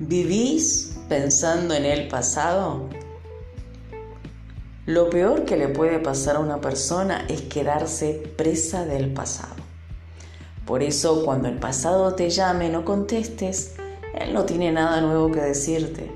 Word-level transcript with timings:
¿Vivís 0.00 0.96
pensando 1.08 1.72
en 1.72 1.84
el 1.84 2.08
pasado? 2.08 2.88
Lo 4.86 5.08
peor 5.08 5.44
que 5.44 5.56
le 5.56 5.68
puede 5.68 6.00
pasar 6.00 6.34
a 6.34 6.40
una 6.40 6.60
persona 6.60 7.24
es 7.28 7.42
quedarse 7.42 8.20
presa 8.36 8.84
del 8.84 9.12
pasado. 9.12 9.54
Por 10.66 10.82
eso 10.82 11.24
cuando 11.24 11.46
el 11.46 11.58
pasado 11.58 12.16
te 12.16 12.28
llame 12.28 12.70
no 12.70 12.84
contestes, 12.84 13.76
él 14.18 14.34
no 14.34 14.42
tiene 14.42 14.72
nada 14.72 15.00
nuevo 15.00 15.30
que 15.30 15.40
decirte. 15.40 16.10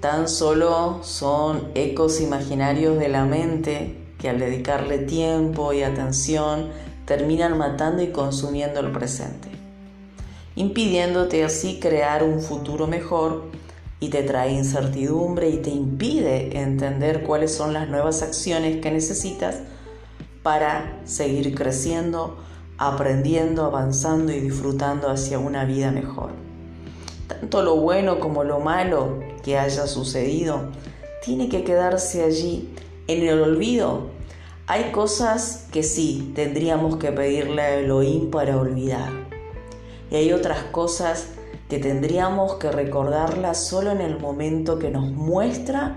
Tan 0.00 0.26
solo 0.26 1.00
son 1.02 1.68
ecos 1.74 2.22
imaginarios 2.22 2.98
de 2.98 3.10
la 3.10 3.26
mente 3.26 3.98
que 4.18 4.30
al 4.30 4.38
dedicarle 4.38 4.96
tiempo 4.96 5.74
y 5.74 5.82
atención 5.82 6.70
terminan 7.04 7.58
matando 7.58 8.02
y 8.02 8.12
consumiendo 8.12 8.80
el 8.80 8.92
presente, 8.92 9.50
impidiéndote 10.56 11.44
así 11.44 11.78
crear 11.78 12.24
un 12.24 12.40
futuro 12.40 12.86
mejor 12.86 13.44
y 14.00 14.08
te 14.08 14.22
trae 14.22 14.52
incertidumbre 14.52 15.48
y 15.50 15.58
te 15.58 15.70
impide 15.70 16.58
entender 16.58 17.22
cuáles 17.22 17.54
son 17.54 17.72
las 17.72 17.88
nuevas 17.88 18.22
acciones 18.22 18.80
que 18.80 18.90
necesitas 18.90 19.60
para 20.42 21.00
seguir 21.04 21.54
creciendo, 21.54 22.36
aprendiendo, 22.78 23.64
avanzando 23.64 24.32
y 24.32 24.40
disfrutando 24.40 25.08
hacia 25.08 25.38
una 25.38 25.64
vida 25.64 25.90
mejor. 25.90 26.30
Tanto 27.26 27.62
lo 27.62 27.76
bueno 27.76 28.20
como 28.20 28.44
lo 28.44 28.60
malo 28.60 29.20
que 29.42 29.58
haya 29.58 29.86
sucedido 29.86 30.70
tiene 31.24 31.48
que 31.48 31.64
quedarse 31.64 32.22
allí 32.22 32.70
en 33.08 33.26
el 33.26 33.42
olvido. 33.42 34.10
Hay 34.68 34.92
cosas 34.92 35.66
que 35.72 35.82
sí 35.82 36.32
tendríamos 36.34 36.96
que 36.96 37.12
pedirle 37.12 37.62
a 37.62 37.74
Elohim 37.76 38.30
para 38.30 38.56
olvidar. 38.56 39.25
Y 40.10 40.16
hay 40.16 40.32
otras 40.32 40.64
cosas 40.64 41.28
que 41.68 41.78
tendríamos 41.78 42.54
que 42.54 42.70
recordarlas 42.70 43.66
solo 43.66 43.90
en 43.90 44.00
el 44.00 44.18
momento 44.18 44.78
que 44.78 44.90
nos 44.90 45.10
muestra 45.10 45.96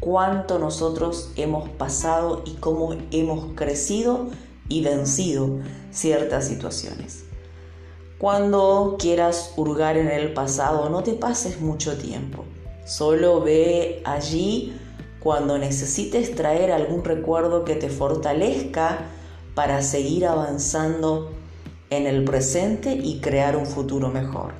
cuánto 0.00 0.58
nosotros 0.58 1.30
hemos 1.36 1.68
pasado 1.68 2.42
y 2.44 2.54
cómo 2.54 2.96
hemos 3.10 3.54
crecido 3.54 4.28
y 4.68 4.82
vencido 4.82 5.60
ciertas 5.90 6.46
situaciones. 6.48 7.24
Cuando 8.18 8.96
quieras 8.98 9.52
hurgar 9.56 9.96
en 9.96 10.08
el 10.08 10.32
pasado, 10.32 10.88
no 10.88 11.02
te 11.02 11.12
pases 11.12 11.60
mucho 11.60 11.98
tiempo. 11.98 12.44
Solo 12.84 13.40
ve 13.40 14.00
allí 14.04 14.72
cuando 15.20 15.58
necesites 15.58 16.34
traer 16.34 16.72
algún 16.72 17.04
recuerdo 17.04 17.64
que 17.64 17.76
te 17.76 17.88
fortalezca 17.88 19.06
para 19.54 19.82
seguir 19.82 20.26
avanzando 20.26 21.30
en 21.96 22.06
el 22.06 22.24
presente 22.24 22.94
y 22.94 23.20
crear 23.20 23.54
un 23.54 23.66
futuro 23.66 24.08
mejor. 24.08 24.54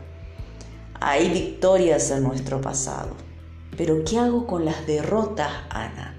Hay 1.01 1.31
victorias 1.31 2.11
en 2.11 2.23
nuestro 2.23 2.61
pasado, 2.61 3.11
pero 3.77 4.05
¿qué 4.05 4.19
hago 4.19 4.47
con 4.47 4.67
las 4.67 4.87
derrotas, 4.87 5.51
Ana? 5.71 6.15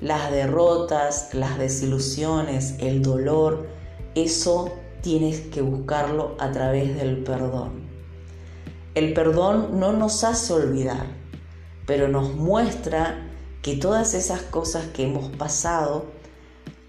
Las 0.00 0.32
derrotas, 0.32 1.32
las 1.32 1.58
desilusiones, 1.58 2.74
el 2.80 3.02
dolor, 3.02 3.68
eso 4.16 4.72
tienes 5.00 5.40
que 5.42 5.62
buscarlo 5.62 6.34
a 6.40 6.50
través 6.50 6.96
del 6.96 7.22
perdón. 7.22 7.86
El 8.96 9.12
perdón 9.14 9.78
no 9.78 9.92
nos 9.92 10.24
hace 10.24 10.52
olvidar, 10.52 11.06
pero 11.86 12.08
nos 12.08 12.34
muestra 12.34 13.28
que 13.62 13.76
todas 13.76 14.14
esas 14.14 14.42
cosas 14.42 14.86
que 14.86 15.04
hemos 15.04 15.28
pasado, 15.36 16.06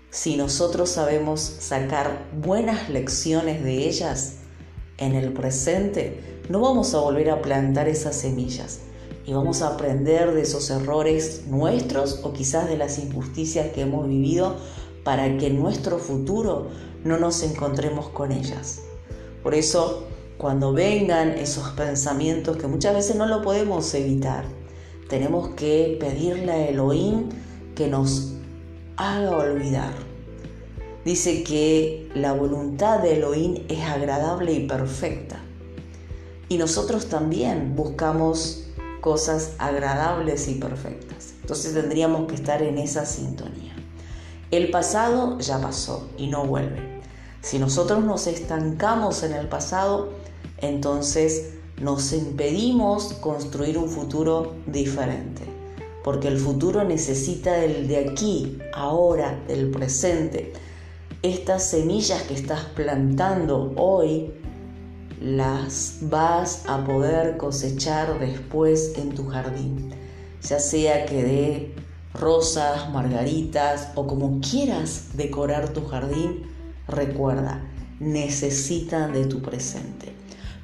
si 0.09 0.37
nosotros 0.37 0.89
sabemos 0.89 1.41
sacar 1.41 2.27
buenas 2.41 2.89
lecciones 2.89 3.63
de 3.63 3.87
ellas 3.87 4.35
en 4.97 5.15
el 5.15 5.33
presente, 5.33 6.41
no 6.49 6.61
vamos 6.61 6.93
a 6.93 6.99
volver 6.99 7.29
a 7.29 7.41
plantar 7.41 7.89
esas 7.89 8.15
semillas 8.15 8.79
y 9.25 9.33
vamos 9.33 9.61
a 9.61 9.67
aprender 9.67 10.33
de 10.33 10.41
esos 10.41 10.69
errores 10.69 11.43
nuestros 11.47 12.21
o 12.23 12.31
quizás 12.31 12.69
de 12.69 12.77
las 12.77 12.97
injusticias 12.97 13.73
que 13.73 13.81
hemos 13.81 14.07
vivido 14.07 14.55
para 15.03 15.37
que 15.37 15.47
en 15.47 15.59
nuestro 15.59 15.99
futuro 15.99 16.67
no 17.03 17.17
nos 17.17 17.43
encontremos 17.43 18.09
con 18.09 18.31
ellas. 18.31 18.81
Por 19.43 19.53
eso, 19.53 20.07
cuando 20.37 20.71
vengan 20.71 21.29
esos 21.31 21.69
pensamientos 21.71 22.55
que 22.57 22.67
muchas 22.67 22.93
veces 22.95 23.17
no 23.17 23.25
lo 23.25 23.41
podemos 23.41 23.93
evitar, 23.93 24.45
tenemos 25.09 25.49
que 25.49 25.97
pedirle 25.99 26.51
a 26.51 26.69
Elohim 26.69 27.29
que 27.75 27.87
nos 27.87 28.33
haga 28.97 29.37
olvidar. 29.37 29.93
Dice 31.05 31.43
que 31.43 32.09
la 32.15 32.33
voluntad 32.33 32.99
de 32.99 33.15
Elohim 33.15 33.63
es 33.69 33.81
agradable 33.83 34.51
y 34.51 34.67
perfecta. 34.67 35.39
Y 36.49 36.57
nosotros 36.57 37.07
también 37.07 37.75
buscamos 37.75 38.65
cosas 38.99 39.53
agradables 39.59 40.47
y 40.49 40.55
perfectas. 40.55 41.35
Entonces 41.41 41.73
tendríamos 41.73 42.27
que 42.27 42.35
estar 42.35 42.61
en 42.61 42.77
esa 42.77 43.05
sintonía. 43.05 43.73
El 44.51 44.71
pasado 44.71 45.39
ya 45.39 45.61
pasó 45.61 46.09
y 46.17 46.27
no 46.27 46.45
vuelve. 46.45 47.01
Si 47.41 47.59
nosotros 47.59 48.03
nos 48.03 48.27
estancamos 48.27 49.23
en 49.23 49.33
el 49.33 49.47
pasado, 49.47 50.09
entonces 50.57 51.53
nos 51.79 52.11
impedimos 52.11 53.13
construir 53.13 53.77
un 53.77 53.89
futuro 53.89 54.55
diferente. 54.65 55.56
Porque 56.07 56.29
el 56.29 56.37
futuro 56.37 56.85
necesita 56.85 57.51
del 57.51 57.85
de 57.89 57.97
aquí, 57.97 58.59
ahora, 58.73 59.43
del 59.45 59.69
presente. 59.71 60.53
Estas 61.21 61.69
semillas 61.69 62.21
que 62.21 62.33
estás 62.33 62.63
plantando 62.63 63.73
hoy 63.75 64.31
las 65.19 65.97
vas 66.03 66.63
a 66.65 66.81
poder 66.85 67.35
cosechar 67.35 68.21
después 68.21 68.93
en 68.95 69.15
tu 69.15 69.27
jardín. 69.27 69.89
Ya 70.43 70.61
sea 70.61 71.05
que 71.05 71.23
de 71.23 71.75
rosas, 72.13 72.89
margaritas 72.89 73.89
o 73.95 74.07
como 74.07 74.39
quieras 74.39 75.09
decorar 75.15 75.73
tu 75.73 75.85
jardín, 75.87 76.43
recuerda, 76.87 77.61
necesitan 77.99 79.11
de 79.11 79.25
tu 79.25 79.41
presente. 79.41 80.13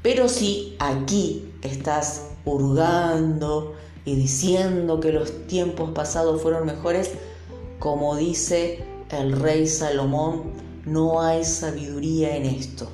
Pero 0.02 0.30
si 0.30 0.78
aquí 0.80 1.52
estás 1.62 2.28
hurgando 2.46 3.74
y 4.06 4.16
diciendo 4.16 5.00
que 5.00 5.12
los 5.12 5.48
tiempos 5.48 5.92
pasados 5.92 6.42
fueron 6.42 6.66
mejores, 6.66 7.12
como 7.80 8.16
dice 8.16 8.84
el 9.10 9.40
rey 9.40 9.68
Salomón, 9.68 10.52
no 10.86 11.22
hay 11.22 11.46
sabiduría 11.46 12.36
en 12.36 12.46
esto. 12.46 12.88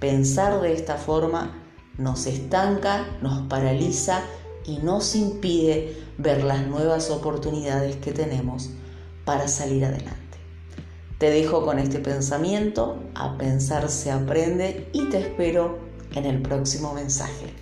Pensar 0.00 0.60
de 0.60 0.72
esta 0.72 0.96
forma 0.96 1.62
nos 1.98 2.26
estanca, 2.26 3.06
nos 3.22 3.46
paraliza 3.48 4.22
y 4.66 4.78
nos 4.78 5.14
impide 5.14 5.96
ver 6.18 6.42
las 6.42 6.66
nuevas 6.66 7.10
oportunidades 7.10 7.96
que 7.96 8.12
tenemos 8.12 8.70
para 9.24 9.48
salir 9.48 9.84
adelante. 9.84 10.20
Te 11.18 11.30
dejo 11.30 11.64
con 11.64 11.78
este 11.78 12.00
pensamiento, 12.00 12.98
a 13.14 13.38
pensar 13.38 13.88
se 13.88 14.10
aprende 14.10 14.88
y 14.92 15.08
te 15.10 15.20
espero 15.20 15.78
en 16.14 16.26
el 16.26 16.42
próximo 16.42 16.92
mensaje. 16.92 17.54